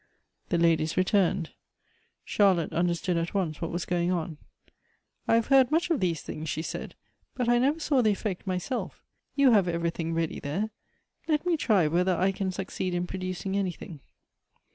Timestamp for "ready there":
10.15-10.71